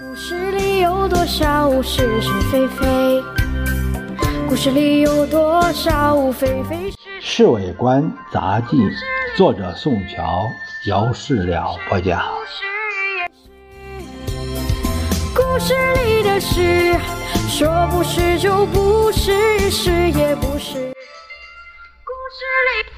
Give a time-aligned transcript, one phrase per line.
[0.00, 3.22] 故事里有多少是是非非？
[4.48, 8.78] 故事里有多少非非是《侍卫官杂记》，
[9.36, 10.46] 作者宋乔，
[10.88, 12.22] 姚事了播讲。
[15.34, 15.74] 故事
[16.06, 16.94] 里的事，
[17.46, 20.78] 说不是就不是，是也不是。
[22.08, 22.92] 故事里。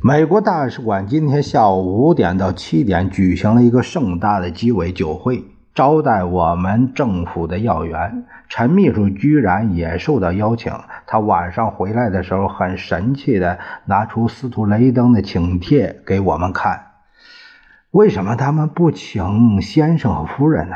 [0.00, 5.44] 美国大使馆今天下午五点到七点举行了一个盛大的鸡尾酒会，
[5.78, 8.24] 招待我们政府的要员。
[8.48, 10.72] 陈秘书居然也受到邀请。
[11.06, 16.86] 他晚上回来的时候，很神气的拿出司徒雷登的请帖给我们看。
[17.92, 20.74] 为什么他们不请先生和夫人呢？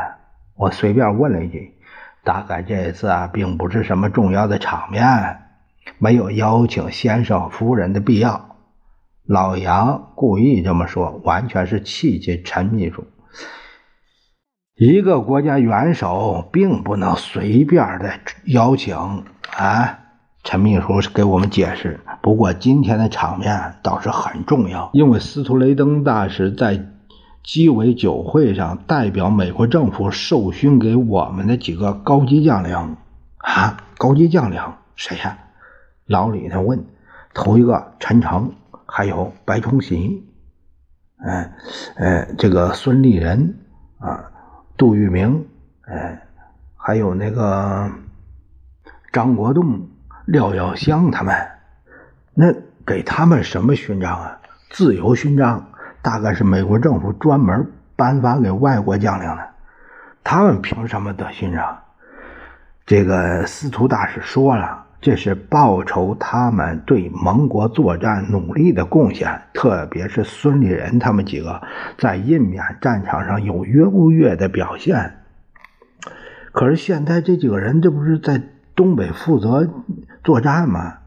[0.54, 1.74] 我随便问了一句。
[2.22, 5.38] 大概这次啊，并不是什么重要的场面，
[5.98, 8.56] 没有邀请先生和夫人的必要。
[9.26, 13.04] 老杨故意这么说，完全是气气陈秘书。
[14.74, 18.14] 一个国家元首并不能随便的
[18.46, 18.96] 邀请
[19.54, 19.98] 啊！
[20.42, 22.00] 陈秘书给我们解释。
[22.22, 26.86] 不过今天的场面倒是很重要，因为司徒雷登大使在
[27.42, 32.96] 鸡尾酒会上代表美国政府授勋给我们的几个高级将领
[33.36, 34.58] 啊，高级将领
[34.96, 35.38] 谁呀？
[36.06, 36.82] 老李他问。
[37.34, 38.52] 头一个陈诚，
[38.86, 40.24] 还有白崇禧，
[41.18, 41.52] 哎，
[41.96, 43.58] 哎，这个孙立人。
[44.82, 45.46] 杜聿明，
[45.82, 46.20] 哎，
[46.76, 47.88] 还有那个
[49.12, 49.80] 张国栋、
[50.24, 51.32] 廖耀湘他们，
[52.34, 52.52] 那
[52.84, 54.36] 给他们什么勋章啊？
[54.70, 55.64] 自由勋章，
[56.02, 59.50] 大概是美国政府专门颁发给外国将领的。
[60.24, 61.78] 他们凭什么得勋章？
[62.84, 64.84] 这个司徒大使说了。
[65.02, 71.60] 这是报酬他们对盟国作战努力的贡献，特别是孙立人他们几个
[71.98, 75.18] 在印缅战场上有优越的表现。
[76.52, 78.40] 可是现在这几个人，这不是在
[78.76, 79.68] 东北负责
[80.22, 80.98] 作战吗？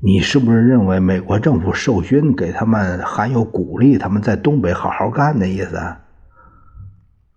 [0.00, 5.80] 你是不是认为美国政府授勋给他们，含有鼓励他们在东北好好干的意思？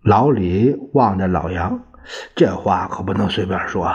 [0.01, 1.79] 老李望着老杨，
[2.35, 3.89] 这话可不能随便说。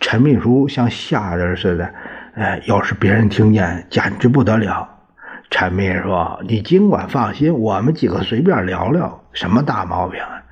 [0.00, 1.94] 陈秘书像吓人似的，
[2.34, 4.88] 哎，要是别人听见，简直不得了。
[5.50, 6.08] 陈秘书，
[6.48, 10.42] 你尽管放心，我们几个随便聊聊，什么大毛病啊？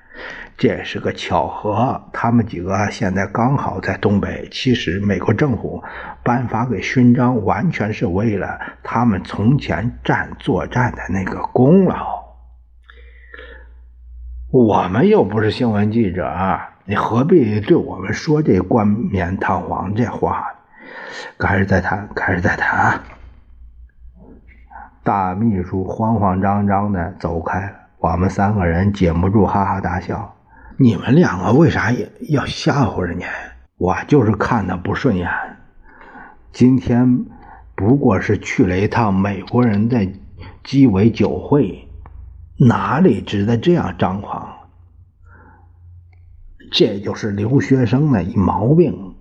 [0.56, 4.48] 这是个巧合，他们几个现在刚好在东北。
[4.50, 5.82] 其实美国政府
[6.24, 12.18] 颁发给勋章，完全是为了他们从前战作战的那个功劳。
[14.50, 16.28] 我们又不是新闻记者。
[16.88, 20.54] 你何必对我们说这冠冕堂皇这话？
[21.38, 22.98] 还是再谈，还是再谈。
[25.02, 30.34] 大秘书慌慌张张的走开了，我们三个人禁不住哈哈大笑。
[30.78, 33.26] 你们两个为啥也要吓唬人家？
[33.76, 35.28] 我就是看他不顺眼。
[36.52, 37.26] 今天
[37.76, 40.08] 不过是去了一趟美国人的
[40.64, 41.86] 鸡尾酒会，
[42.56, 44.54] 哪里值得这样张狂？
[46.70, 49.14] 这就是留学生的一毛病，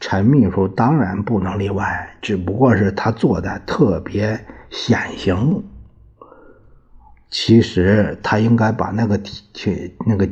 [0.00, 5.64] 陈秘书当然不能例外，只不过是他做的特别显形。
[7.30, 9.18] 其实他应该把那个
[9.54, 10.28] 请那个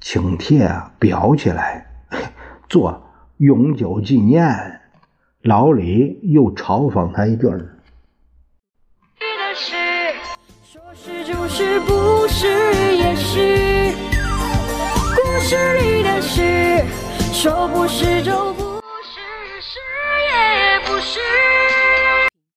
[0.00, 1.86] 请帖啊裱起来，
[2.68, 3.02] 做
[3.38, 4.80] 永久纪念。
[5.42, 7.76] 老李又嘲讽他一句儿。
[10.64, 12.46] 说是就是，不是
[12.96, 13.77] 也是。
[15.48, 16.84] 是你的事，
[17.32, 19.18] 说不是就不是，
[19.62, 19.78] 是
[20.28, 21.18] 也不是。